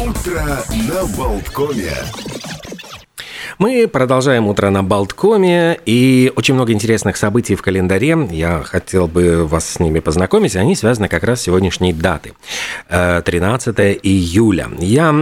Утро 0.00 0.64
на 0.70 1.04
Болткоме. 1.16 1.94
Мы 3.60 3.86
продолжаем 3.86 4.46
утро 4.46 4.70
на 4.70 4.82
Болткоме, 4.82 5.78
и 5.84 6.32
очень 6.34 6.54
много 6.54 6.72
интересных 6.72 7.18
событий 7.18 7.54
в 7.56 7.60
календаре. 7.60 8.16
Я 8.30 8.62
хотел 8.62 9.06
бы 9.06 9.46
вас 9.46 9.68
с 9.68 9.80
ними 9.80 10.00
познакомить. 10.00 10.56
Они 10.56 10.74
связаны 10.74 11.08
как 11.08 11.24
раз 11.24 11.40
с 11.40 11.42
сегодняшней 11.42 11.92
даты. 11.92 12.32
13 12.88 13.78
э, 13.78 13.98
июля. 14.02 14.70
Я 14.78 15.12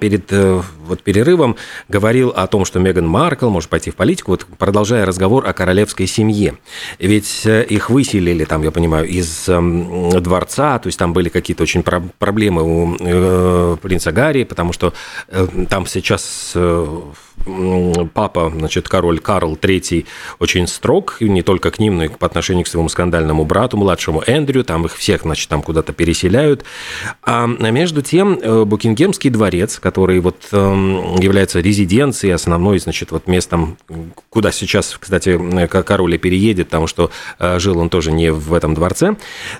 перед 0.00 0.32
э, 0.32 0.62
вот 0.86 1.02
перерывом 1.02 1.56
говорил 1.88 2.28
о 2.28 2.46
том, 2.46 2.64
что 2.64 2.78
Меган 2.78 3.08
Маркл 3.08 3.50
может 3.50 3.68
пойти 3.68 3.90
в 3.90 3.96
политику, 3.96 4.30
вот 4.30 4.46
продолжая 4.56 5.04
разговор 5.04 5.44
о 5.44 5.52
королевской 5.52 6.06
семье. 6.06 6.58
Ведь 7.00 7.44
э, 7.44 7.64
их 7.64 7.90
выселили, 7.90 8.44
там, 8.44 8.62
я 8.62 8.70
понимаю, 8.70 9.08
из 9.08 9.46
дворца, 9.46 10.78
то 10.78 10.86
есть 10.86 10.98
там 11.00 11.12
были 11.12 11.28
какие-то 11.28 11.64
очень 11.64 11.82
проблемы 11.82 12.62
у 12.62 13.76
принца 13.78 14.12
Гарри, 14.12 14.44
потому 14.44 14.72
что 14.72 14.92
там 15.68 15.86
сейчас 15.86 16.56
папа, 18.12 18.52
значит, 18.54 18.88
король 18.88 19.18
Карл 19.18 19.54
III 19.54 20.06
очень 20.38 20.66
строг, 20.66 21.16
не 21.20 21.42
только 21.42 21.70
к 21.70 21.78
ним, 21.78 21.96
но 21.96 22.04
и 22.04 22.08
по 22.08 22.26
отношению 22.26 22.64
к 22.64 22.68
своему 22.68 22.88
скандальному 22.88 23.44
брату, 23.44 23.76
младшему 23.76 24.22
Эндрю, 24.26 24.64
там 24.64 24.86
их 24.86 24.96
всех, 24.96 25.22
значит, 25.22 25.48
там 25.48 25.62
куда-то 25.62 25.92
переселяют. 25.92 26.64
А 27.22 27.46
между 27.46 28.02
тем 28.02 28.38
э, 28.40 28.64
Букингемский 28.64 29.30
дворец, 29.30 29.78
который 29.78 30.20
вот 30.20 30.36
эм, 30.52 31.16
является 31.16 31.60
резиденцией, 31.60 32.32
основной, 32.32 32.78
значит, 32.78 33.10
вот 33.10 33.26
местом, 33.26 33.76
куда 34.30 34.52
сейчас, 34.52 34.96
кстати, 34.98 35.40
король 35.68 36.14
и 36.14 36.18
переедет, 36.18 36.68
потому 36.68 36.86
что 36.86 37.10
э, 37.38 37.58
жил 37.58 37.78
он 37.78 37.88
тоже 37.88 38.12
не 38.12 38.32
в 38.32 38.52
этом 38.52 38.74
дворце, 38.74 39.16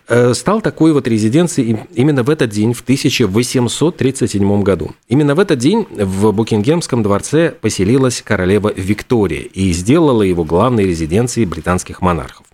э, 0.08 0.34
стал 0.34 0.60
такой 0.60 0.92
вот 0.92 1.08
резиденцией 1.08 1.78
именно 1.94 2.22
в 2.22 2.30
этот 2.30 2.50
день, 2.50 2.72
в 2.72 2.82
1837 2.82 4.62
году. 4.62 4.92
Именно 5.08 5.34
в 5.34 5.40
этот 5.40 5.58
день 5.58 5.86
в 5.90 6.32
Букингемском 6.32 7.02
дворце 7.02 7.54
поселилась 7.94 8.22
королева 8.22 8.72
Виктория 8.74 9.42
и 9.42 9.72
сделала 9.72 10.22
его 10.22 10.44
главной 10.44 10.84
резиденцией 10.84 11.46
британских 11.46 12.02
монархов. 12.02 12.46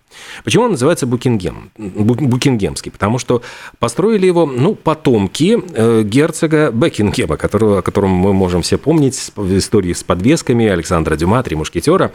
Почему 0.43 0.65
он 0.65 0.71
называется 0.71 1.07
Букингем? 1.07 1.71
Букингемский? 1.77 2.91
Потому 2.91 3.17
что 3.17 3.41
построили 3.79 4.27
его 4.27 4.45
ну, 4.45 4.75
потомки 4.75 5.57
э, 5.73 6.03
герцога 6.03 6.69
Бекингема, 6.71 7.37
которого, 7.37 7.79
о 7.79 7.81
котором 7.81 8.11
мы 8.11 8.33
можем 8.33 8.61
все 8.61 8.77
помнить 8.77 9.31
в 9.35 9.57
истории 9.57 9.93
с 9.93 10.03
подвесками 10.03 10.67
Александра 10.67 11.15
Дюма, 11.15 11.41
Три 11.41 11.55
мушкетера. 11.55 12.11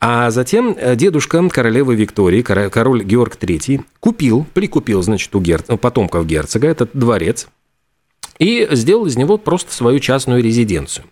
А 0.00 0.30
затем 0.30 0.74
э, 0.78 0.96
дедушка 0.96 1.46
королевы 1.50 1.94
Виктории, 1.94 2.42
король 2.42 3.04
Георг 3.04 3.36
III, 3.36 3.82
купил, 4.00 4.46
прикупил, 4.54 5.02
значит, 5.02 5.34
у 5.34 5.40
гер... 5.40 5.62
потомков 5.62 6.26
герцога 6.26 6.68
этот 6.68 6.90
дворец, 6.94 7.48
и 8.42 8.66
сделал 8.72 9.06
из 9.06 9.16
него 9.16 9.38
просто 9.38 9.72
свою 9.72 10.00
частную 10.00 10.42
резиденцию. 10.42 11.06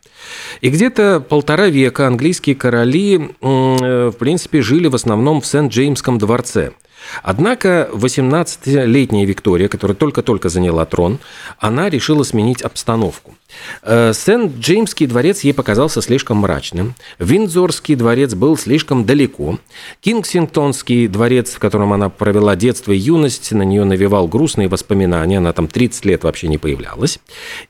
И 0.61 0.69
где-то 0.69 1.21
полтора 1.21 1.69
века 1.69 2.09
английские 2.09 2.57
короли, 2.57 3.31
э, 3.41 4.11
в 4.13 4.17
принципе, 4.19 4.63
жили 4.63 4.89
в 4.89 4.95
основном 4.97 5.41
в 5.41 5.47
Сент-Джеймском 5.47 6.19
дворце– 6.19 6.73
Однако 7.23 7.89
18-летняя 7.93 9.25
Виктория, 9.25 9.69
которая 9.69 9.95
только-только 9.95 10.49
заняла 10.49 10.85
трон, 10.85 11.19
она 11.59 11.89
решила 11.89 12.23
сменить 12.23 12.63
обстановку. 12.63 13.35
Э, 13.83 14.13
Сент-Джеймский 14.13 15.07
дворец 15.07 15.41
ей 15.41 15.53
показался 15.53 16.03
слишком 16.03 16.39
мрачным, 16.39 16.95
Виндзорский 17.19 17.95
дворец 17.95 18.35
был 18.35 18.57
слишком 18.57 19.05
далеко, 19.05 19.59
Кингсингтонский 20.01 21.09
дворец, 21.09 21.55
в 21.55 21.59
котором 21.59 21.93
она 21.93 22.09
провела 22.09 22.57
детство 22.57 22.93
и 22.93 22.99
юность, 22.99 23.53
на 23.53 23.63
нее 23.63 23.85
навевал 23.85 24.29
грустные 24.29 24.69
воспоминания, 24.69 25.39
она 25.39 25.53
там 25.53 25.67
30 25.69 26.05
лет 26.05 26.25
вообще 26.25 26.49
не 26.49 26.59
появлялась, 26.59 27.19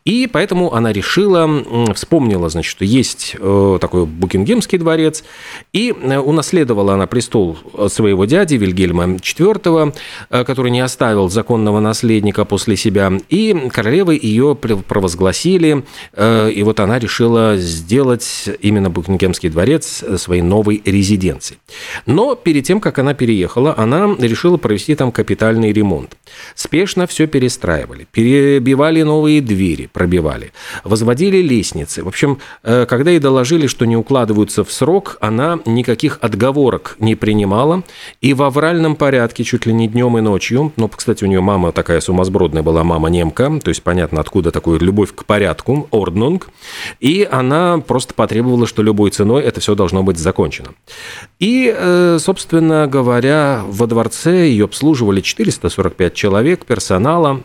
и 0.05 0.29
поэтому 0.31 0.75
она 0.75 0.93
решила, 0.93 1.95
вспомнила, 1.95 2.49
значит, 2.49 2.71
что 2.71 2.85
есть 2.85 3.37
э, 3.39 3.79
такой 3.81 4.07
Букингемский 4.07 4.79
дворец, 4.79 5.25
и 5.73 5.93
э, 5.93 6.19
унаследовала 6.19 6.95
она 6.95 7.07
престол 7.07 7.59
своего 7.89 8.25
дяди 8.25 8.55
Вильгельма 8.55 9.19
IV, 9.21 9.95
э, 10.31 10.45
который 10.45 10.71
не 10.71 10.81
оставил 10.81 11.29
законного 11.29 11.81
наследника 11.81 12.45
после 12.45 12.77
себя, 12.77 13.13
и 13.29 13.69
королевы 13.73 14.19
ее 14.21 14.55
провозгласили, 14.57 15.85
э, 16.15 16.51
и 16.51 16.63
вот 16.63 16.81
она 16.81 16.99
решила 16.99 17.57
сделать 17.57 18.49
именно 18.61 18.91
Букингемский 18.91 19.49
дворец 19.49 20.05
своей 20.17 20.43
новой 20.43 20.83
резиденцией. 20.85 21.59
Но 22.07 22.35
перед 22.35 22.65
тем, 22.65 22.81
как 22.81 22.99
она 22.99 23.15
переехала, 23.15 23.75
она 23.77 24.17
решила 24.19 24.57
провести 24.57 24.95
там 24.95 25.13
капитальный 25.13 25.73
ремонт. 25.73 26.17
Спешно 26.55 27.07
все 27.07 27.27
перестраивали, 27.27 28.07
перебивали 28.11 29.03
новые 29.03 29.41
двери, 29.41 29.89
пробивали, 29.93 30.53
возводили 30.85 31.39
лестницы. 31.39 32.03
В 32.03 32.09
общем, 32.09 32.39
э, 32.63 32.87
когда 32.87 33.11
ей 33.11 33.21
доложили, 33.21 33.67
что 33.67 33.85
не 33.85 33.97
укладываются 33.97 34.65
в 34.65 34.73
срок, 34.73 35.17
она 35.21 35.59
никаких 35.67 36.19
отговорок 36.21 36.97
не 36.99 37.15
принимала 37.15 37.83
и 38.21 38.35
в 38.35 38.43
авральном 38.43 38.97
порядке 38.97 39.10
порядке 39.11 39.43
чуть 39.43 39.67
ли 39.67 39.73
не 39.73 39.89
днем 39.89 40.17
и 40.19 40.21
ночью. 40.21 40.73
Но, 40.77 40.87
кстати, 40.87 41.25
у 41.25 41.27
нее 41.27 41.41
мама 41.41 41.73
такая 41.73 42.01
сумасбродная 42.01 42.63
была, 42.63 42.85
мама 42.85 43.11
немка, 43.11 43.51
то 43.61 43.71
есть 43.71 43.83
понятно, 43.83 44.21
откуда 44.21 44.53
такая 44.53 44.79
любовь 44.79 45.13
к 45.13 45.25
порядку, 45.25 45.89
орднунг. 45.91 46.49
И 47.01 47.29
она 47.29 47.79
просто 47.79 48.15
потребовала, 48.15 48.69
что 48.69 48.85
любой 48.85 49.11
ценой 49.11 49.43
это 49.43 49.59
все 49.59 49.75
должно 49.75 50.05
быть 50.05 50.17
закончено. 50.17 50.69
И, 51.41 51.75
э, 51.77 52.19
собственно 52.21 52.87
говоря, 52.87 53.63
во 53.67 53.89
дворце 53.89 54.47
ее 54.47 54.67
обслуживали 54.67 55.23
445 55.23 56.15
человек 56.15 56.65
персонала, 56.65 57.43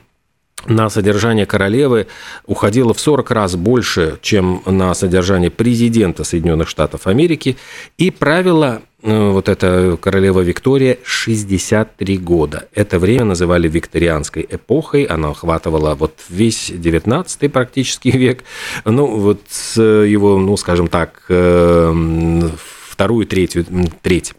на 0.67 0.89
содержание 0.89 1.47
королевы 1.47 2.07
уходило 2.45 2.93
в 2.93 2.99
40 2.99 3.31
раз 3.31 3.55
больше, 3.55 4.19
чем 4.21 4.61
на 4.65 4.93
содержание 4.93 5.49
президента 5.49 6.23
Соединенных 6.23 6.69
Штатов 6.69 7.07
Америки, 7.07 7.57
и 7.97 8.11
правила 8.11 8.81
э, 9.05 9.29
вот 9.31 9.47
эта 9.49 9.97
королева 10.01 10.41
Виктория 10.41 10.97
63 11.03 12.17
года. 12.17 12.67
Это 12.73 12.99
время 12.99 13.25
называли 13.25 13.67
викторианской 13.67 14.45
эпохой, 14.49 15.03
она 15.03 15.29
охватывала 15.29 15.95
вот 15.95 16.13
весь 16.29 16.71
19 16.73 17.51
практически 17.51 18.07
век, 18.17 18.43
ну 18.83 19.05
вот 19.17 19.41
его, 19.75 20.37
ну 20.37 20.57
скажем 20.57 20.87
так, 20.87 21.23
э, 21.29 22.49
вторую, 22.95 23.27
третью, 23.27 23.65
треть. 24.01 24.33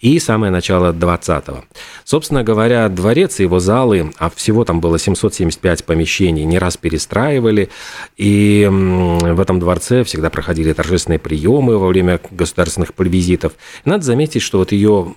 И 0.00 0.18
самое 0.18 0.52
начало 0.52 0.92
20-го. 0.92 1.64
Собственно 2.04 2.44
говоря, 2.44 2.90
дворец 2.90 3.40
и 3.40 3.44
его 3.44 3.58
залы, 3.58 4.12
а 4.18 4.28
всего 4.28 4.66
там 4.66 4.80
было 4.80 4.98
775 4.98 5.84
помещений, 5.84 6.44
не 6.44 6.58
раз 6.58 6.76
перестраивали. 6.76 7.70
И 8.18 8.68
в 8.70 9.40
этом 9.40 9.60
дворце 9.60 10.04
всегда 10.04 10.28
проходили 10.28 10.74
торжественные 10.74 11.18
приемы 11.18 11.78
во 11.78 11.88
время 11.88 12.20
государственных 12.30 12.90
визитов. 12.98 13.54
надо 13.86 14.04
заметить, 14.04 14.42
что 14.42 14.58
вот 14.58 14.72
ее 14.72 15.14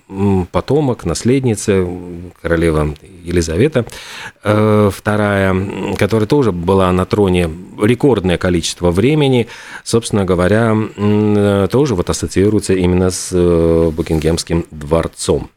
потомок, 0.52 1.04
наследница, 1.04 1.86
королева 2.40 2.94
Елизавета 3.22 3.84
э, 4.42 4.90
вторая, 4.92 5.94
которая 5.98 6.26
тоже 6.26 6.52
была 6.52 6.90
на 6.92 7.04
троне 7.04 7.50
рекордное 7.82 8.38
количество 8.38 8.90
времени, 8.90 9.48
собственно 9.84 10.24
говоря, 10.24 10.76
э, 10.96 11.68
тоже 11.70 11.94
вот 11.94 12.10
ассоциируется 12.10 12.74
именно 12.74 13.10
с 13.10 13.30
э, 13.32 13.90
Букингемским 13.92 14.66
дворцом. 14.70 15.50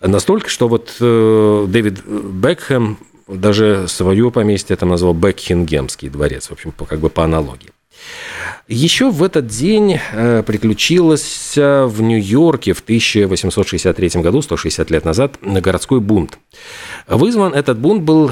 Настолько, 0.00 0.48
что 0.48 0.68
вот 0.68 0.96
э, 1.00 1.64
Дэвид 1.68 2.04
Бекхэм 2.06 2.98
даже 3.28 3.88
свое 3.88 4.30
поместье 4.30 4.76
там 4.76 4.90
назвал 4.90 5.14
Бекхингемский 5.14 6.08
дворец, 6.08 6.48
в 6.48 6.52
общем, 6.52 6.72
как 6.72 7.00
бы 7.00 7.10
по 7.10 7.24
аналогии. 7.24 7.70
Еще 8.68 9.10
в 9.10 9.22
этот 9.22 9.46
день 9.46 9.98
э, 10.12 10.42
приключилось 10.44 11.52
в 11.56 12.02
Нью-Йорке 12.02 12.72
в 12.72 12.80
1863 12.80 14.22
году, 14.22 14.42
160 14.42 14.90
лет 14.90 15.04
назад, 15.04 15.36
городской 15.42 16.00
бунт. 16.00 16.38
Вызван 17.06 17.54
этот 17.54 17.78
бунт 17.78 18.02
был 18.02 18.28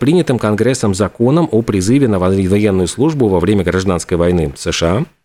принятым 0.00 0.38
Конгрессом 0.38 0.94
законом 0.94 1.48
о 1.50 1.62
призыве 1.62 2.08
на 2.08 2.18
военную 2.18 2.88
службу 2.88 3.28
во 3.28 3.40
время 3.40 3.64
гражданской 3.64 4.16
войны 4.16 4.52
США– 4.56 5.04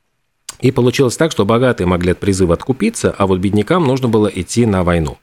и 0.63 0.71
получилось 0.71 1.17
так, 1.17 1.31
что 1.31 1.45
богатые 1.45 1.87
могли 1.87 2.13
от 2.13 2.19
призыва 2.19 2.53
откупиться, 2.53 3.13
а 3.17 3.27
вот 3.27 3.39
беднякам 3.39 3.85
нужно 3.85 4.07
было 4.07 4.27
идти 4.27 4.65
на 4.65 4.85
войну. 4.85 5.17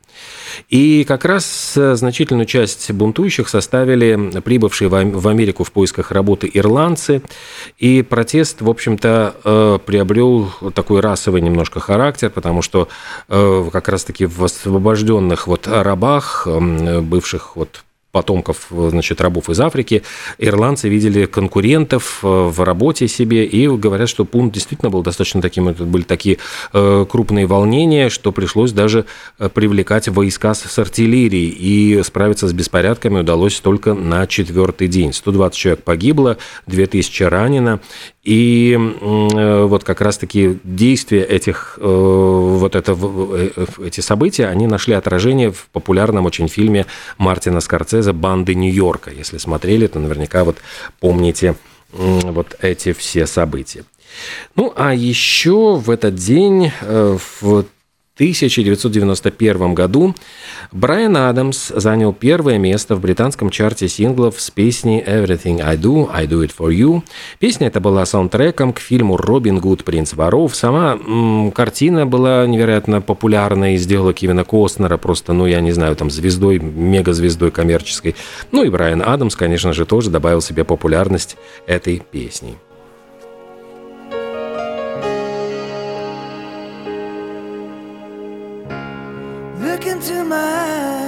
И 0.68 1.04
как 1.04 1.24
раз 1.24 1.74
э, 1.76 1.94
значительную 1.94 2.46
часть 2.46 2.90
бунтующих 2.92 3.48
составили 3.48 4.40
прибывшие 4.40 4.88
в 4.88 5.28
Америку 5.28 5.64
в 5.64 5.72
поисках 5.72 6.10
работы 6.10 6.50
ирландцы. 6.52 7.22
И 7.78 8.02
протест, 8.02 8.60
в 8.60 8.68
общем-то, 8.68 9.34
э, 9.42 9.78
приобрел 9.84 10.50
такой 10.74 11.00
расовый 11.00 11.40
немножко 11.40 11.80
характер, 11.80 12.30
потому 12.30 12.62
что 12.62 12.88
э, 13.28 13.68
как 13.72 13.88
раз-таки 13.88 14.26
в 14.26 14.44
освобожденных 14.44 15.46
вот 15.46 15.66
рабах, 15.66 16.46
бывших 16.46 17.56
вот 17.56 17.82
потомков, 18.12 18.66
значит, 18.70 19.20
рабов 19.20 19.48
из 19.50 19.60
Африки, 19.60 20.02
ирландцы 20.38 20.88
видели 20.88 21.26
конкурентов 21.26 22.18
в 22.22 22.64
работе 22.64 23.06
себе 23.06 23.44
и 23.44 23.68
говорят, 23.68 24.08
что 24.08 24.24
пункт 24.24 24.54
действительно 24.54 24.90
был 24.90 25.02
достаточно 25.02 25.40
таким, 25.40 25.72
были 25.72 26.02
такие 26.02 26.38
крупные 26.72 27.46
волнения, 27.46 28.08
что 28.08 28.32
пришлось 28.32 28.72
даже 28.72 29.04
привлекать 29.54 30.08
войска 30.08 30.54
с 30.54 30.78
артиллерией, 30.78 31.50
и 31.50 32.02
справиться 32.02 32.48
с 32.48 32.52
беспорядками 32.52 33.20
удалось 33.20 33.60
только 33.60 33.94
на 33.94 34.26
четвертый 34.26 34.88
день. 34.88 35.12
120 35.12 35.56
человек 35.56 35.84
погибло, 35.84 36.36
2000 36.66 37.22
ранено, 37.24 37.80
и 38.24 38.76
вот 39.00 39.84
как 39.84 40.00
раз-таки 40.00 40.58
действия 40.64 41.22
этих, 41.22 41.78
вот 41.80 42.74
это, 42.74 42.98
эти 43.84 44.00
события, 44.00 44.46
они 44.46 44.66
нашли 44.66 44.94
отражение 44.94 45.52
в 45.52 45.68
популярном 45.72 46.26
очень 46.26 46.48
фильме 46.48 46.86
Мартина 47.16 47.60
Скорцезе 47.60 47.99
«Банды 48.12 48.54
Нью-Йорка». 48.54 49.10
Если 49.10 49.38
смотрели, 49.38 49.86
то 49.86 49.98
наверняка 49.98 50.44
вот 50.44 50.58
помните 51.00 51.54
вот 51.92 52.56
эти 52.60 52.92
все 52.92 53.26
события. 53.26 53.84
Ну, 54.56 54.72
а 54.76 54.94
еще 54.94 55.76
в 55.76 55.90
этот 55.90 56.14
день, 56.14 56.72
э, 56.80 57.18
в 57.40 57.64
1991 58.16 59.74
году 59.74 60.14
Брайан 60.72 61.16
Адамс 61.16 61.72
занял 61.74 62.12
первое 62.12 62.56
место 62.56 62.94
в 62.94 63.00
британском 63.00 63.50
чарте 63.50 63.88
синглов 63.88 64.40
с 64.40 64.52
песней 64.52 65.02
«Everything 65.04 65.60
I 65.60 65.76
Do, 65.76 66.08
I 66.12 66.26
Do 66.26 66.44
It 66.44 66.52
For 66.56 66.70
You». 66.72 67.02
Песня 67.40 67.66
эта 67.66 67.80
была 67.80 68.06
саундтреком 68.06 68.72
к 68.72 68.78
фильму 68.78 69.16
«Робин 69.16 69.58
Гуд. 69.58 69.82
Принц 69.82 70.12
воров». 70.12 70.54
Сама 70.54 70.92
м, 70.92 71.50
картина 71.50 72.06
была 72.06 72.46
невероятно 72.46 73.00
популярной 73.00 73.78
сделала 73.78 74.12
Кевина 74.12 74.44
Костнера 74.44 74.96
просто, 74.96 75.32
ну, 75.32 75.46
я 75.46 75.60
не 75.60 75.72
знаю, 75.72 75.96
там, 75.96 76.08
звездой, 76.08 76.60
мегазвездой 76.60 77.50
коммерческой. 77.50 78.14
Ну 78.52 78.62
и 78.62 78.70
Брайан 78.70 79.02
Адамс, 79.02 79.34
конечно 79.34 79.72
же, 79.72 79.86
тоже 79.86 80.08
добавил 80.08 80.40
себе 80.40 80.62
популярность 80.62 81.36
этой 81.66 82.00
песни. 82.12 82.56
into 89.86 90.24
my 90.24 90.99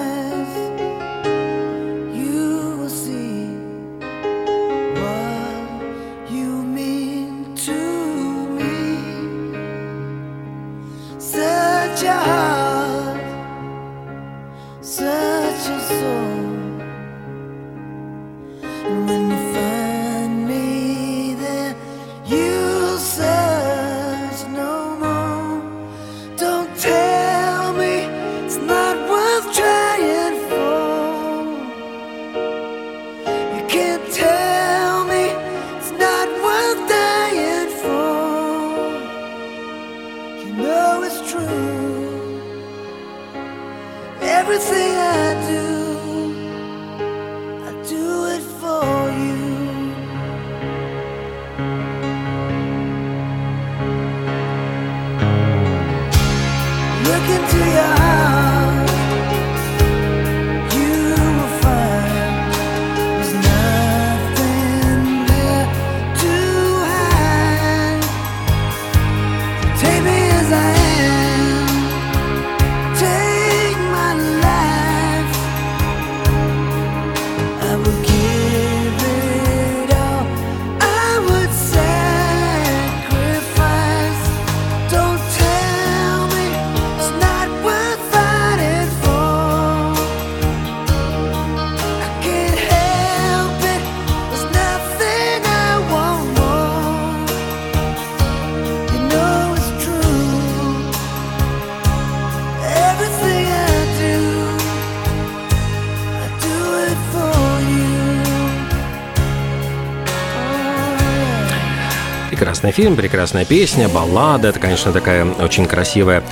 прекрасный 112.53 112.73
фильм, 112.73 112.97
прекрасная 112.97 113.45
песня, 113.47 113.89
баллада. 113.89 114.49
Это, 114.49 114.61
конечно, 114.61 114.93
такая 114.93 115.25
очень 115.25 115.65
красивая. 115.65 116.23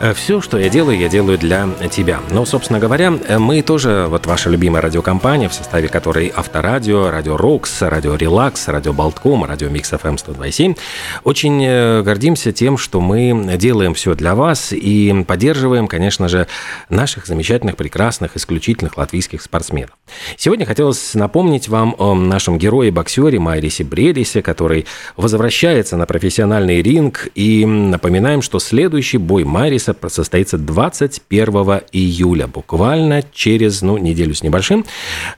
Э, 0.00 0.14
Все, 0.14 0.40
что 0.40 0.56
я 0.56 0.70
делаю, 0.70 0.98
я 0.98 1.08
делаю 1.08 1.36
для 1.36 1.68
тебя. 1.90 2.20
Но, 2.30 2.46
собственно 2.46 2.78
говоря, 2.78 3.12
э, 3.28 3.36
мы 3.36 3.60
тоже, 3.60 4.06
вот 4.08 4.24
ваша 4.24 4.48
любимая 4.48 4.80
радиокомпания, 4.80 5.50
в 5.50 5.52
составе 5.52 5.88
которой 5.88 6.32
Авторадио, 6.34 7.10
Радио 7.10 7.36
Рокс, 7.36 7.82
Радио 7.82 8.14
Релакс, 8.16 8.68
Радио 8.68 8.94
Балтком, 8.94 9.44
Радио 9.44 9.68
Mix 9.68 9.90
FM 9.90 10.16
127, 10.16 10.76
очень 11.24 11.62
э, 11.62 12.00
гордимся 12.00 12.52
тем, 12.52 12.78
что 12.78 13.02
мы 13.02 13.58
делаем 13.58 13.92
все 13.92 14.14
для 14.14 14.34
вас 14.34 14.72
и 14.72 15.24
поддерживаем, 15.28 15.88
конечно 15.88 16.26
же, 16.28 16.46
наших 16.88 17.26
замечательных, 17.26 17.76
прекрасных, 17.76 18.34
исключительных 18.34 18.96
латвийских 18.96 19.42
спортсменов. 19.42 19.90
Сегодня 20.38 20.64
хотелось 20.64 21.12
напомнить 21.12 21.68
вам 21.68 21.94
о 21.98 22.14
нашем 22.14 22.56
герое-боксере 22.56 23.38
Майрисе 23.38 23.84
Бриедисе, 23.84 24.40
который 24.40 24.86
возвращается 25.18 25.65
возвращается 25.66 25.96
на 25.96 26.06
профессиональный 26.06 26.80
ринг. 26.80 27.28
И 27.34 27.66
напоминаем, 27.66 28.40
что 28.40 28.60
следующий 28.60 29.18
бой 29.18 29.42
Мариса 29.42 29.96
состоится 30.08 30.58
21 30.58 31.80
июля, 31.90 32.46
буквально 32.46 33.24
через 33.32 33.82
ну, 33.82 33.98
неделю 33.98 34.32
с 34.32 34.44
небольшим, 34.44 34.84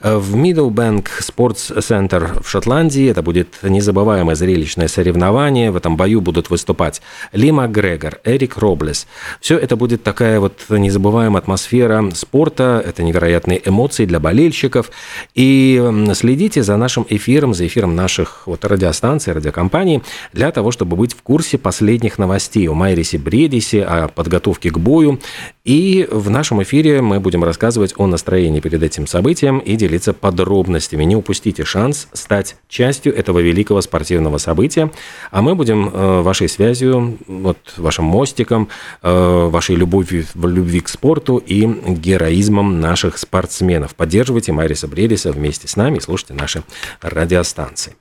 в 0.03 0.37
Middlebank 0.37 1.07
Sports 1.21 1.79
Center 1.79 2.43
в 2.43 2.49
Шотландии. 2.51 3.09
Это 3.09 3.23
будет 3.23 3.57
незабываемое 3.63 4.35
зрелищное 4.35 4.89
соревнование. 4.89 5.71
В 5.71 5.76
этом 5.76 5.97
бою 5.97 6.21
будут 6.21 6.50
выступать 6.50 7.00
Ли 7.33 7.50
Макгрегор, 7.50 8.19
Эрик 8.25 8.59
Роблес. 8.59 9.07
Все 9.41 9.57
это 9.57 9.76
будет 9.76 10.02
такая 10.02 10.41
вот 10.41 10.61
незабываемая 10.69 11.41
атмосфера 11.41 12.11
спорта, 12.14 12.83
это 12.87 13.02
невероятные 13.02 13.62
эмоции 13.64 14.05
для 14.05 14.21
болельщиков. 14.21 14.91
И 15.35 15.83
следите 16.12 16.62
за 16.62 16.76
нашим 16.76 17.07
эфиром, 17.09 17.55
за 17.55 17.67
эфиром 17.67 17.97
наших 17.97 18.43
вот 18.45 18.67
радиостанций, 18.67 19.33
радиокомпаний 19.33 20.02
для 20.33 20.51
того, 20.51 20.71
чтобы 20.71 20.97
быть 20.97 21.13
в 21.13 21.23
курсе 21.23 21.59
последних 21.59 22.19
новостей 22.19 22.69
о 22.69 22.75
Майрисе 22.75 23.19
Бредисе, 23.19 23.85
о 23.85 24.09
подготовке 24.09 24.71
к 24.71 24.79
бою. 24.79 25.21
И 25.65 26.09
в 26.11 26.31
нашем 26.31 26.63
эфире 26.63 27.03
мы 27.03 27.21
будем 27.21 27.45
рассказывать 27.45 27.95
о 27.97 28.07
настроении 28.07 28.61
перед 28.61 28.83
этим 28.83 29.07
событием 29.07 29.59
и 29.59 29.77
делиться 29.77 30.13
подробностями. 30.13 31.05
Не 31.05 31.17
упустите 31.17 31.65
шанс 31.65 32.09
стать 32.13 32.57
частью 32.69 33.15
этого 33.15 33.41
великого 33.41 33.81
спортивного 33.81 34.39
события. 34.39 34.91
А 35.31 35.43
мы 35.43 35.55
будем 35.55 35.89
э, 35.89 36.23
вашей 36.23 36.49
связью, 36.49 37.19
вот 37.27 37.59
вашим 37.77 38.05
мостиком, 38.05 38.69
э, 39.03 39.49
вашей 39.51 39.77
любовью, 39.77 40.25
любви 40.35 40.81
к 40.81 40.89
спорту 40.89 41.37
и 41.37 41.67
героизмом 41.67 42.81
наших 42.81 43.19
спортсменов. 43.19 43.95
Поддерживайте 43.95 44.53
Майриса 44.53 44.89
Бредиса 44.89 45.33
вместе 45.33 45.69
с 45.69 45.77
нами 45.77 45.99
и 45.99 46.01
слушайте 46.01 46.35
наши 46.35 46.63
радиостанции. 47.01 47.95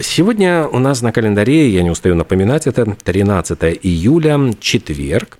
Сегодня 0.00 0.66
у 0.66 0.78
нас 0.78 1.02
на 1.02 1.09
календаре, 1.12 1.68
я 1.70 1.82
не 1.82 1.90
устаю 1.90 2.14
напоминать 2.14 2.66
это, 2.66 2.96
13 3.04 3.78
июля, 3.82 4.54
четверг. 4.60 5.38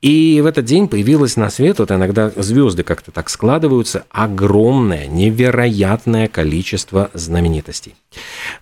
И 0.00 0.40
в 0.42 0.46
этот 0.46 0.64
день 0.64 0.88
появилось 0.88 1.36
на 1.36 1.50
свет, 1.50 1.78
вот 1.78 1.90
иногда 1.90 2.30
звезды 2.34 2.82
как-то 2.82 3.12
так 3.12 3.28
складываются, 3.28 4.04
огромное, 4.08 5.06
невероятное 5.06 6.26
количество 6.26 7.10
знаменитостей. 7.12 7.94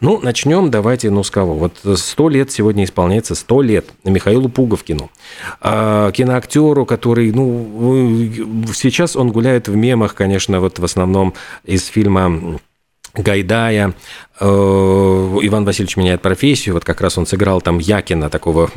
Ну, 0.00 0.18
начнем 0.20 0.68
давайте, 0.68 1.10
ну, 1.10 1.22
с 1.22 1.30
кого? 1.30 1.54
Вот 1.54 1.78
сто 1.96 2.28
лет 2.28 2.50
сегодня 2.50 2.82
исполняется, 2.82 3.36
сто 3.36 3.62
лет 3.62 3.86
Михаилу 4.02 4.48
Пуговкину. 4.48 5.10
А, 5.60 6.10
киноактеру, 6.10 6.84
который, 6.84 7.30
ну, 7.30 8.66
сейчас 8.74 9.14
он 9.14 9.30
гуляет 9.30 9.68
в 9.68 9.76
мемах, 9.76 10.16
конечно, 10.16 10.58
вот 10.58 10.80
в 10.80 10.84
основном 10.84 11.34
из 11.64 11.86
фильма 11.86 12.58
Гайдая, 13.18 13.94
э, 14.40 14.44
Иван 14.44 15.64
Васильевич 15.64 15.96
меняет 15.96 16.22
профессию, 16.22 16.74
вот 16.74 16.84
как 16.84 17.00
раз 17.00 17.18
он 17.18 17.26
сыграл 17.26 17.60
там 17.60 17.78
Якина, 17.78 18.30
такого 18.30 18.70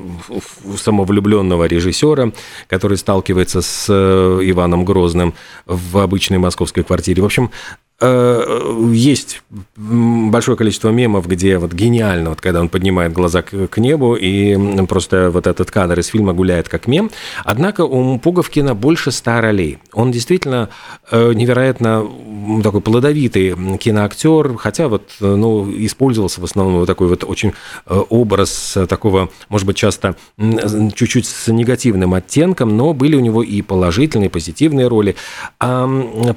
самовлюбленного 0.78 1.66
режиссера, 1.66 2.32
который 2.68 2.98
сталкивается 2.98 3.62
с 3.62 3.86
э, 3.90 4.40
Иваном 4.44 4.84
Грозным 4.84 5.34
в 5.66 5.98
обычной 6.00 6.40
московской 6.40 6.84
квартире. 6.84 7.22
В 7.22 7.26
общем, 7.26 7.52
есть 8.02 9.44
большое 9.76 10.58
количество 10.58 10.90
мемов, 10.90 11.28
где 11.28 11.58
вот 11.58 11.74
гениально, 11.74 12.32
вот 12.32 12.42
когда 12.42 12.62
он 12.62 12.70
поднимает 12.70 13.14
глаза 13.14 13.42
к, 13.42 13.68
к 13.68 13.78
небу, 13.78 14.16
и 14.16 14.58
просто 14.88 15.30
вот 15.30 15.46
этот 15.46 15.70
кадр 15.70 16.00
из 16.00 16.08
фильма 16.08 16.34
гуляет 16.34 16.68
как 16.68 16.88
мем. 16.88 17.12
Однако 17.46 17.86
у 17.86 18.18
Пуговкина 18.18 18.74
больше 18.74 19.12
ста 19.12 19.40
ролей. 19.40 19.78
Он 19.94 20.12
действительно 20.12 20.70
э, 21.12 21.34
невероятно 21.34 22.08
такой 22.64 22.82
плодовитый 22.82 23.56
киноактер, 23.78 24.58
хотя 24.58 24.88
вот, 24.88 25.12
ну, 25.20 25.72
использовался 25.72 26.42
в 26.42 26.44
основном 26.44 26.80
вот 26.80 26.88
такой 26.88 27.08
вот 27.08 27.24
очень 27.24 27.54
э, 27.86 28.04
образ 28.10 28.78
такого, 28.90 29.30
может 29.50 29.68
быть, 29.68 29.78
часто 29.78 30.16
чуть-чуть 30.38 31.26
с 31.28 31.52
негативным 31.52 32.14
оттенком, 32.14 32.76
но 32.76 32.94
были 32.94 33.16
у 33.16 33.20
него 33.20 33.44
и 33.44 33.62
положительные, 33.62 34.30
позитивные 34.30 34.88
роли. 34.88 35.16
А 35.60 35.88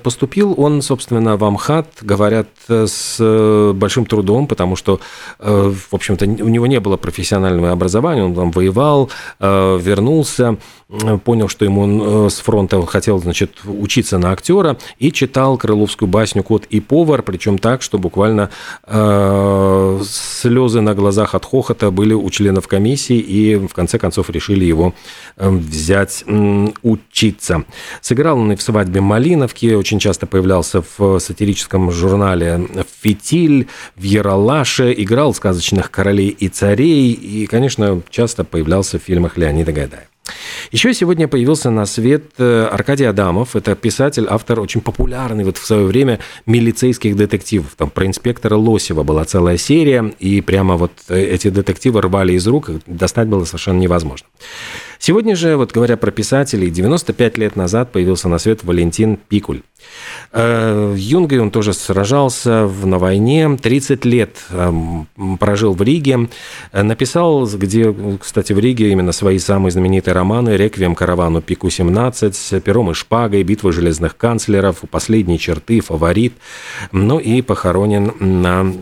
поступил 0.03 0.55
он, 0.57 0.83
собственно, 0.83 1.37
в 1.37 1.54
Амхат, 1.55 1.87
говорят, 2.03 2.49
э, 2.69 2.87
с 2.89 3.17
э, 3.21 3.73
большим 3.75 4.07
трудом, 4.07 4.49
потому 4.49 4.75
что, 4.75 4.99
э, 5.39 5.73
в 5.73 5.95
общем-то, 5.95 6.25
у 6.25 6.49
него 6.49 6.67
не 6.67 6.81
было 6.81 6.97
профессионального 6.97 7.71
образования, 7.71 8.25
он 8.25 8.35
там 8.35 8.51
воевал, 8.51 9.09
вернулся, 9.39 10.57
понял, 11.25 11.49
что 11.49 11.65
ему 11.65 12.29
с 12.29 12.41
фронта 12.41 12.85
хотел, 12.87 13.19
значит, 13.19 13.61
учиться 13.65 14.19
на 14.19 14.33
актера, 14.33 14.77
и 14.99 15.13
читал 15.13 15.57
крыловскую 15.57 16.09
басню 16.09 16.43
«Кот 16.43 16.67
и 16.67 16.81
повар», 16.81 17.23
причем 17.23 17.59
так, 17.59 17.83
что 17.83 17.99
буквально 17.99 18.51
слезы 20.05 20.81
на 20.81 20.95
глазах 20.95 21.35
от 21.35 21.45
хохота 21.45 21.91
были 21.91 22.15
у 22.15 22.29
членов 22.31 22.69
комиссии, 22.69 23.19
и 23.19 23.57
в 23.57 23.73
конце 23.73 23.99
концов 23.99 24.31
решили 24.31 24.65
его 24.65 24.95
взять 25.37 26.25
учиться. 26.83 27.65
Сыграл 28.01 28.39
он 28.39 28.53
и 28.53 28.57
в 28.57 28.63
«Свадьбе 28.63 29.01
Малиновки», 29.01 29.75
очень 29.75 29.99
часто 29.99 30.27
появлялся 30.27 30.83
в 30.97 31.19
сатирическом 31.19 31.44
сатирическом 31.45 31.91
журнале 31.91 32.69
«Фитиль», 33.03 33.69
в 33.97 34.03
«Яралаше», 34.03 34.95
играл 34.97 35.35
сказочных 35.35 35.91
королей 35.91 36.29
и 36.29 36.49
царей 36.49 37.13
и, 37.13 37.47
конечно, 37.47 38.01
часто 38.09 38.45
появлялся 38.45 38.99
в 38.99 39.03
фильмах 39.03 39.37
Леонида 39.37 39.73
Гайдая. 39.73 40.09
Еще 40.73 40.95
сегодня 40.95 41.29
появился 41.29 41.69
на 41.69 41.85
свет 41.85 42.25
э, 42.39 42.69
Аркадий 42.73 43.05
Адамов. 43.05 43.57
Это 43.57 43.75
писатель, 43.75 44.27
автор 44.27 44.61
очень 44.61 44.81
популярный 44.81 45.45
вот 45.45 45.59
в 45.59 45.67
свое 45.67 45.85
время 45.85 46.19
милицейских 46.47 47.15
детективов. 47.15 47.75
Там 47.77 47.91
про 47.91 48.07
инспектора 48.07 48.57
Лосева 48.57 49.03
была 49.03 49.27
целая 49.27 49.59
серия, 49.59 50.15
и 50.19 50.41
прямо 50.41 50.77
вот 50.77 50.93
э, 51.09 51.21
эти 51.21 51.51
детективы 51.51 52.01
рвали 52.01 52.33
из 52.33 52.47
рук, 52.47 52.71
достать 52.87 53.29
было 53.29 53.45
совершенно 53.45 53.81
невозможно. 53.81 54.27
Сегодня 55.07 55.37
же, 55.37 55.59
вот 55.59 55.71
говоря 55.71 55.99
про 55.99 56.11
писателей, 56.11 56.71
95 56.71 57.37
лет 57.37 57.57
назад 57.57 57.93
появился 57.93 58.27
на 58.31 58.39
свет 58.39 58.65
Валентин 58.65 59.19
Пикуль. 59.19 59.61
Э, 60.33 60.95
Юнгой 60.97 61.41
он 61.41 61.51
тоже 61.51 61.75
сражался 61.75 62.67
на 62.83 62.99
войне, 62.99 63.55
30 63.55 64.07
лет 64.07 64.39
эм, 64.49 65.07
прожил 65.39 65.75
в 65.75 65.83
Риге, 65.83 66.31
э, 66.73 66.83
написал, 66.83 67.47
где, 67.47 67.95
кстати, 68.19 68.55
в 68.55 68.59
Риге 68.59 68.93
именно 68.93 69.13
свои 69.13 69.39
самые 69.39 69.73
знаменитые 69.73 70.15
романы 70.15 70.57
«Реквием 70.57 70.95
каравану 70.95 71.43
Пику-17», 71.43 72.63
«Пером 72.63 72.91
и 72.91 72.95
шпагой», 72.95 73.43
«Битва 73.43 73.73
железных 73.73 74.17
канцлеров», 74.17 74.85
«Последние 74.91 75.37
черты», 75.37 75.81
«Фаворит», 75.83 76.33
ну 76.93 77.19
и 77.19 77.43
похоронен 77.43 78.11
на 78.21 78.73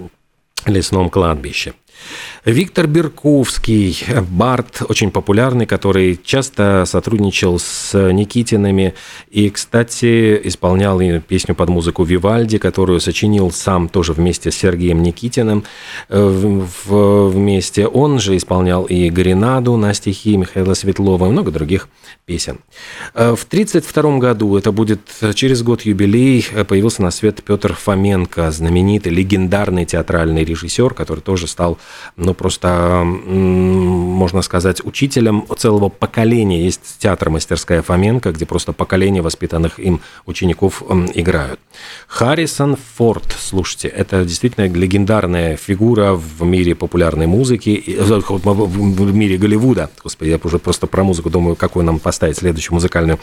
лесном 0.66 1.10
кладбище. 1.10 1.74
Виктор 2.44 2.88
Берковский, 2.88 4.04
Барт, 4.28 4.82
очень 4.88 5.12
популярный, 5.12 5.64
который 5.64 6.18
часто 6.24 6.82
сотрудничал 6.86 7.60
с 7.60 7.96
Никитинами 8.10 8.94
и, 9.30 9.48
кстати, 9.48 10.40
исполнял 10.42 11.00
песню 11.20 11.54
под 11.54 11.68
музыку 11.68 12.02
Вивальди, 12.02 12.58
которую 12.58 12.98
сочинил 12.98 13.52
сам 13.52 13.88
тоже 13.88 14.12
вместе 14.12 14.50
с 14.50 14.56
Сергеем 14.56 15.04
Никитиным 15.04 15.62
э, 16.08 16.64
вместе. 16.88 17.86
Он 17.86 18.18
же 18.18 18.36
исполнял 18.36 18.86
и 18.86 19.08
Гренаду 19.08 19.76
на 19.76 19.94
стихи 19.94 20.36
Михаила 20.36 20.74
Светлова 20.74 21.26
и 21.26 21.30
много 21.30 21.52
других 21.52 21.88
песен. 22.24 22.58
Э, 23.14 23.36
в 23.36 23.44
1932 23.44 24.18
году, 24.18 24.56
это 24.56 24.72
будет 24.72 25.00
через 25.36 25.62
год 25.62 25.82
юбилей, 25.82 26.44
появился 26.66 27.02
на 27.02 27.12
свет 27.12 27.40
Петр 27.44 27.74
Фоменко, 27.74 28.50
знаменитый, 28.50 29.12
легендарный 29.12 29.84
театральный 29.84 30.44
режиссер, 30.44 30.92
который 30.92 31.20
тоже 31.20 31.46
стал 31.46 31.78
ну, 32.16 32.31
ну, 32.32 32.34
просто, 32.34 33.02
можно 33.04 34.40
сказать, 34.42 34.82
учителем 34.84 35.44
целого 35.58 35.90
поколения. 35.90 36.64
Есть 36.64 36.96
театр 36.98 37.28
«Мастерская 37.28 37.82
Фоменко», 37.82 38.32
где 38.32 38.46
просто 38.46 38.72
поколение 38.72 39.22
воспитанных 39.22 39.78
им 39.78 40.00
учеников 40.24 40.82
играют. 41.14 41.60
Харрисон 42.06 42.76
Форд, 42.96 43.36
слушайте, 43.38 43.88
это 43.88 44.24
действительно 44.24 44.66
легендарная 44.66 45.56
фигура 45.56 46.12
в 46.14 46.42
мире 46.42 46.74
популярной 46.74 47.26
музыки, 47.26 47.82
э, 47.86 48.02
в 48.02 49.14
мире 49.14 49.36
Голливуда. 49.36 49.90
Господи, 50.02 50.30
я 50.30 50.40
уже 50.42 50.58
просто 50.58 50.86
про 50.86 51.04
музыку 51.04 51.28
думаю, 51.28 51.54
какую 51.54 51.84
нам 51.84 51.98
поставить 51.98 52.38
следующую 52.38 52.74
музыкальную 52.74 53.18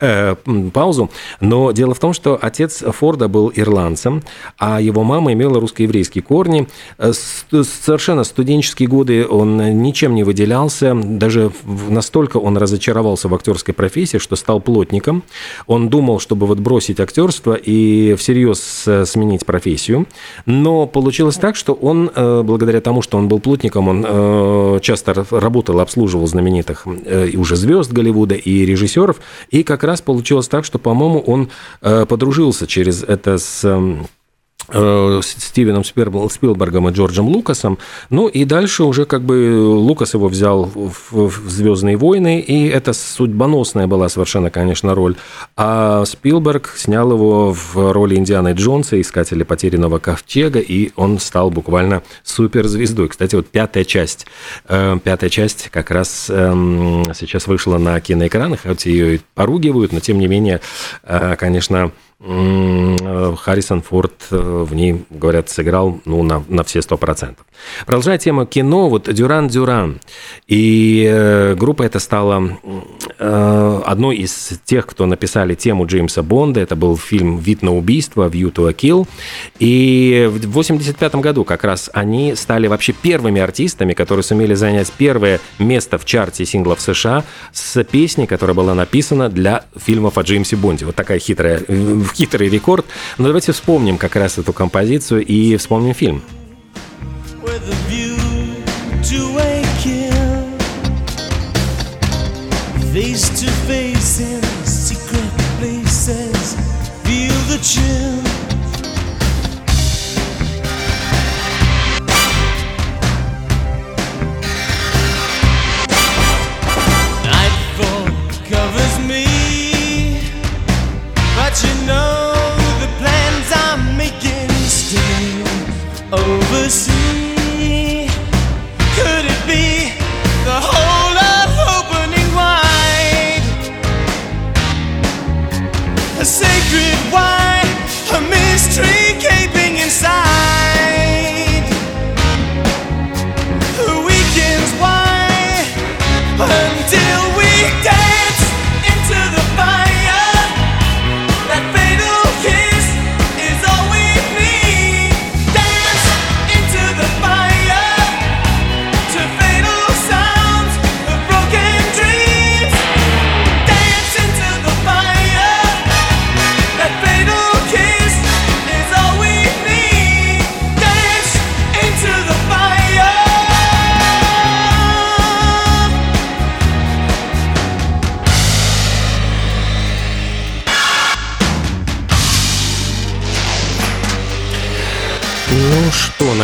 э, 0.00 0.34
паузу. 0.74 1.10
Но 1.40 1.72
дело 1.72 1.94
в 1.94 1.98
том, 1.98 2.12
что 2.12 2.38
отец 2.40 2.82
Форда 2.86 3.28
был 3.28 3.50
ирландцем, 3.54 4.22
а 4.58 4.82
его 4.82 5.02
мама 5.02 5.32
имела 5.32 5.60
русско-еврейские 5.60 6.22
корни. 6.22 6.68
Э, 6.98 7.12
совершенно 7.12 8.24
студент 8.24 8.49
студенческие 8.50 8.88
годы 8.88 9.28
он 9.28 9.80
ничем 9.80 10.16
не 10.16 10.24
выделялся, 10.24 10.92
даже 10.92 11.52
настолько 11.88 12.38
он 12.38 12.56
разочаровался 12.56 13.28
в 13.28 13.34
актерской 13.36 13.72
профессии, 13.72 14.18
что 14.18 14.34
стал 14.34 14.60
плотником. 14.60 15.22
Он 15.68 15.88
думал, 15.88 16.18
чтобы 16.18 16.48
вот 16.48 16.58
бросить 16.58 16.98
актерство 16.98 17.54
и 17.54 18.16
всерьез 18.16 18.82
э, 18.88 19.04
сменить 19.06 19.46
профессию, 19.46 20.08
но 20.46 20.88
получилось 20.88 21.36
так, 21.36 21.54
что 21.54 21.74
он, 21.74 22.10
э, 22.12 22.42
благодаря 22.42 22.80
тому, 22.80 23.02
что 23.02 23.18
он 23.18 23.28
был 23.28 23.38
плотником, 23.38 23.86
он 23.86 24.04
э, 24.04 24.80
часто 24.82 25.24
работал, 25.30 25.78
обслуживал 25.78 26.26
знаменитых 26.26 26.88
и 27.32 27.36
уже 27.36 27.54
звезд 27.54 27.92
Голливуда 27.92 28.34
и 28.34 28.66
режиссеров, 28.66 29.20
и 29.50 29.62
как 29.62 29.84
раз 29.84 30.00
получилось 30.00 30.48
так, 30.48 30.64
что, 30.64 30.80
по-моему, 30.80 31.20
он 31.20 31.50
подружился 31.80 32.66
через 32.66 33.04
это 33.04 33.38
с 33.38 33.64
Э, 33.64 34.04
Стивеном 35.22 35.84
Спилбергом 35.84 36.88
и 36.88 36.92
Джорджем 36.92 37.28
Лукасом. 37.28 37.78
Ну 38.08 38.28
и 38.28 38.44
дальше 38.44 38.84
уже 38.84 39.04
как 39.04 39.22
бы 39.22 39.60
Лукас 39.60 40.14
его 40.14 40.28
взял 40.28 40.70
в 40.74 41.48
«Звездные 41.48 41.96
войны», 41.96 42.40
и 42.40 42.68
это 42.68 42.92
судьбоносная 42.92 43.86
была 43.86 44.08
совершенно, 44.08 44.50
конечно, 44.50 44.94
роль. 44.94 45.16
А 45.56 46.04
Спилберг 46.04 46.74
снял 46.76 47.12
его 47.12 47.52
в 47.52 47.92
роли 47.92 48.16
Индианы 48.16 48.52
Джонса, 48.52 49.00
искателя 49.00 49.44
потерянного 49.44 49.98
ковчега, 49.98 50.60
и 50.60 50.92
он 50.96 51.18
стал 51.18 51.50
буквально 51.50 52.02
суперзвездой. 52.22 53.08
Кстати, 53.08 53.34
вот 53.34 53.48
пятая 53.48 53.84
часть, 53.84 54.26
э, 54.68 54.98
пятая 55.02 55.30
часть 55.30 55.68
как 55.70 55.90
раз 55.90 56.28
эм, 56.28 57.04
сейчас 57.14 57.46
вышла 57.46 57.78
на 57.78 58.00
киноэкранах, 58.00 58.62
хоть 58.62 58.86
ее 58.86 59.16
и 59.16 59.20
поругивают, 59.34 59.92
но 59.92 60.00
тем 60.00 60.18
не 60.18 60.28
менее, 60.28 60.60
э, 61.02 61.36
конечно, 61.36 61.92
Харрисон 62.22 63.80
Форд 63.80 64.26
э, 64.30 64.36
в 64.36 64.74
ней, 64.74 65.04
говорят, 65.08 65.48
сыграл 65.48 66.00
ну, 66.04 66.22
на, 66.22 66.44
на 66.48 66.64
все 66.64 66.82
сто 66.82 66.98
процентов. 66.98 67.46
Продолжая 67.86 68.18
тему 68.18 68.44
кино, 68.44 68.90
вот 68.90 69.12
Дюран 69.12 69.48
Дюран. 69.48 70.00
И 70.46 71.08
э, 71.10 71.54
группа 71.54 71.82
эта 71.82 71.98
стала 71.98 72.58
э, 72.62 72.80
одной 73.20 74.16
из 74.16 74.52
тех, 74.64 74.86
кто 74.86 75.06
написали 75.06 75.54
тему 75.54 75.86
Джеймса 75.86 76.22
Бонда. 76.22 76.60
Это 76.60 76.74
был 76.74 76.96
фильм 76.96 77.38
«Вид 77.38 77.62
на 77.62 77.76
убийство», 77.76 78.28
«View 78.28 78.52
to 78.52 78.68
a 78.68 78.72
Kill». 78.72 79.06
И 79.58 80.26
в 80.26 80.36
1985 80.36 81.14
году 81.16 81.44
как 81.44 81.64
раз 81.64 81.90
они 81.92 82.34
стали 82.34 82.66
вообще 82.66 82.92
первыми 82.92 83.40
артистами, 83.40 83.92
которые 83.92 84.22
сумели 84.22 84.54
занять 84.54 84.90
первое 84.96 85.40
место 85.58 85.98
в 85.98 86.04
чарте 86.04 86.44
синглов 86.46 86.80
США 86.80 87.24
с 87.52 87.84
песней, 87.84 88.26
которая 88.26 88.54
была 88.54 88.74
написана 88.74 89.28
для 89.28 89.64
фильмов 89.76 90.16
о 90.16 90.22
Джеймсе 90.22 90.56
Бонде. 90.56 90.86
Вот 90.86 90.94
такая 90.94 91.18
хитрая 91.18 91.60
хитрый 92.14 92.48
рекорд. 92.48 92.86
Но 93.18 93.26
давайте 93.26 93.52
вспомним 93.52 93.98
как 93.98 94.16
раз 94.16 94.38
эту 94.38 94.52
композицию 94.52 95.24
и 95.24 95.56
вспомним 95.56 95.94
фильм. 95.94 96.22
Face 97.42 97.99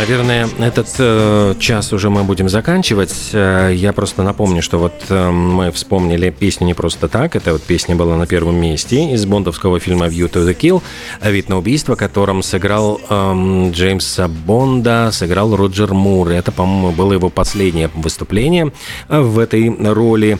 наверное, 0.07 0.47
этот 0.59 0.87
э, 0.99 1.55
час 1.59 1.91
уже 1.91 2.09
мы 2.09 2.23
будем 2.23 2.47
заканчивать. 2.47 3.13
Э, 3.33 3.71
я 3.73 3.91
просто 3.91 4.23
напомню, 4.23 4.61
что 4.61 4.77
вот 4.77 4.93
э, 5.09 5.29
мы 5.31 5.69
вспомнили 5.71 6.29
песню 6.29 6.65
не 6.65 6.73
просто 6.73 7.09
так. 7.09 7.35
Эта 7.35 7.51
вот 7.51 7.61
песня 7.61 7.95
была 7.95 8.15
на 8.15 8.25
первом 8.25 8.55
месте 8.55 9.11
из 9.11 9.25
бондовского 9.25 9.81
фильма 9.81 10.07
«View 10.07 10.31
to 10.31 10.47
the 10.47 10.55
Kill», 10.57 10.81
«Вид 11.21 11.49
на 11.49 11.57
убийство», 11.57 11.95
которым 11.95 12.41
сыграл 12.41 13.01
э, 13.09 13.69
Джеймса 13.73 14.29
Бонда, 14.29 15.09
сыграл 15.11 15.55
Роджер 15.57 15.93
Мур. 15.93 16.29
Это, 16.29 16.53
по-моему, 16.53 16.91
было 16.91 17.11
его 17.11 17.29
последнее 17.29 17.89
выступление 17.93 18.71
в 19.09 19.37
этой 19.39 19.69
роли. 19.93 20.37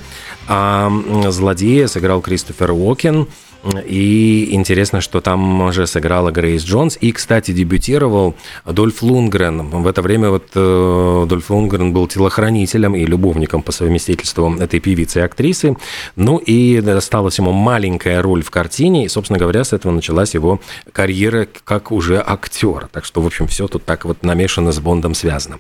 А 0.48 0.90
злодея 1.28 1.88
сыграл 1.88 2.22
Кристофер 2.22 2.72
Уокен– 2.72 3.28
и 3.86 4.54
интересно, 4.54 5.02
что 5.02 5.22
там 5.22 5.62
уже 5.62 5.88
сыграла 5.88 6.32
Грейс 6.32 6.64
Джонс. 6.64 6.98
И, 7.02 7.12
кстати, 7.12 7.52
дебютировал 7.52 8.36
Дольф 8.66 9.02
Лунгрен. 9.02 9.70
В 9.70 9.88
это 9.88 10.02
время 10.02 10.30
вот 10.30 10.50
э, 10.56 11.26
Дольф 11.28 11.50
Лунгрен 11.50 11.94
был 11.94 12.08
телохранителем 12.08 12.96
и 12.96 13.06
любовником 13.06 13.62
по 13.62 13.72
совместительству 13.72 14.56
этой 14.56 14.80
певицы 14.80 15.20
и 15.20 15.22
актрисы. 15.24 15.76
Ну 16.16 16.38
и 16.38 16.82
досталась 16.82 17.38
ему 17.38 17.52
маленькая 17.52 18.22
роль 18.22 18.44
в 18.44 18.52
картине. 18.52 19.06
И, 19.06 19.10
собственно 19.10 19.40
говоря, 19.40 19.64
с 19.64 19.74
этого 19.74 19.92
началась 19.92 20.34
его 20.34 20.62
карьера 20.92 21.48
как 21.64 21.92
уже 21.92 22.24
актер. 22.26 22.88
Так 22.92 23.06
что, 23.06 23.22
в 23.22 23.26
общем, 23.26 23.48
все 23.48 23.68
тут 23.68 23.84
так 23.86 24.06
вот 24.06 24.24
намешано 24.24 24.72
с 24.72 24.80
Бондом 24.80 25.14
связано. 25.14 25.60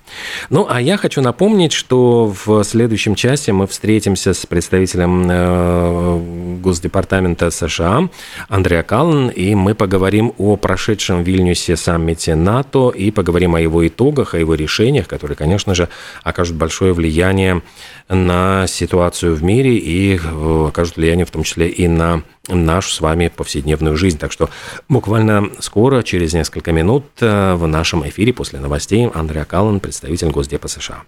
Ну, 0.49 0.65
а 0.69 0.81
я 0.81 0.97
хочу 0.97 1.21
напомнить, 1.21 1.73
что 1.73 2.33
в 2.45 2.63
следующем 2.63 3.15
часе 3.15 3.51
мы 3.51 3.67
встретимся 3.67 4.33
с 4.33 4.45
представителем 4.45 5.27
э, 5.29 6.57
Госдепартамента 6.61 7.51
США 7.51 7.96
Андреа 8.49 8.83
Каллан, 8.83 9.29
и 9.29 9.55
мы 9.55 9.75
поговорим 9.75 10.33
о 10.37 10.55
прошедшем 10.55 11.23
в 11.23 11.27
Вильнюсе 11.27 11.75
саммите 11.75 12.35
НАТО 12.35 12.89
и 12.89 13.11
поговорим 13.11 13.55
о 13.55 13.61
его 13.61 13.87
итогах, 13.87 14.33
о 14.33 14.39
его 14.39 14.55
решениях, 14.55 15.07
которые, 15.07 15.35
конечно 15.35 15.75
же, 15.75 15.89
окажут 16.23 16.55
большое 16.57 16.93
влияние 16.93 17.61
на 18.09 18.67
ситуацию 18.67 19.35
в 19.35 19.43
мире 19.43 19.77
и 19.77 20.17
э, 20.17 20.67
окажут 20.67 20.97
влияние 20.97 21.25
в 21.25 21.31
том 21.31 21.43
числе 21.43 21.69
и 21.69 21.87
на 21.87 22.23
нашу 22.47 22.91
с 22.91 23.01
вами 23.01 23.27
повседневную 23.35 23.97
жизнь. 23.97 24.17
Так 24.17 24.31
что 24.31 24.49
буквально 24.87 25.49
скоро, 25.59 26.03
через 26.03 26.33
несколько 26.33 26.71
минут, 26.71 27.05
э, 27.19 27.55
в 27.55 27.67
нашем 27.67 28.07
эфире 28.07 28.33
после 28.33 28.59
новостей 28.59 29.09
Андреа 29.13 29.45
Каллан, 29.45 29.79
представитель 29.79 30.29
Госдепа 30.29 30.67
США. 30.67 31.03